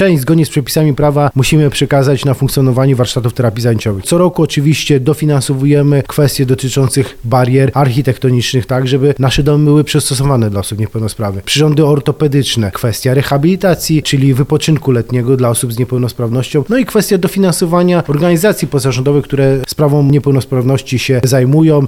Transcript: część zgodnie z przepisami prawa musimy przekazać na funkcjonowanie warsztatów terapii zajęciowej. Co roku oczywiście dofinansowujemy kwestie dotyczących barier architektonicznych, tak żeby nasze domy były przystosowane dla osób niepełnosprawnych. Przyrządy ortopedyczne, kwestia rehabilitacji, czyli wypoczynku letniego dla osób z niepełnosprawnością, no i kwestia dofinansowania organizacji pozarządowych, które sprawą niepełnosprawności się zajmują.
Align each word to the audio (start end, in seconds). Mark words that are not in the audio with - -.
część 0.00 0.22
zgodnie 0.22 0.46
z 0.46 0.50
przepisami 0.50 0.94
prawa 0.94 1.30
musimy 1.34 1.70
przekazać 1.70 2.24
na 2.24 2.34
funkcjonowanie 2.34 2.96
warsztatów 2.96 3.32
terapii 3.34 3.62
zajęciowej. 3.62 4.02
Co 4.02 4.18
roku 4.18 4.42
oczywiście 4.42 5.00
dofinansowujemy 5.00 6.02
kwestie 6.08 6.46
dotyczących 6.46 7.18
barier 7.24 7.70
architektonicznych, 7.74 8.66
tak 8.66 8.88
żeby 8.88 9.14
nasze 9.18 9.42
domy 9.42 9.64
były 9.64 9.84
przystosowane 9.84 10.50
dla 10.50 10.60
osób 10.60 10.78
niepełnosprawnych. 10.78 11.44
Przyrządy 11.44 11.86
ortopedyczne, 11.86 12.70
kwestia 12.70 13.14
rehabilitacji, 13.14 14.02
czyli 14.02 14.34
wypoczynku 14.34 14.90
letniego 14.90 15.36
dla 15.36 15.48
osób 15.48 15.72
z 15.72 15.78
niepełnosprawnością, 15.78 16.64
no 16.68 16.78
i 16.78 16.84
kwestia 16.86 17.18
dofinansowania 17.18 18.02
organizacji 18.08 18.68
pozarządowych, 18.68 19.24
które 19.24 19.60
sprawą 19.68 20.02
niepełnosprawności 20.02 20.98
się 20.98 21.20
zajmują. 21.24 21.78